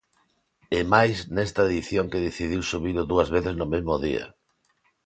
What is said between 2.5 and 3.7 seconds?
subilo dúas veces no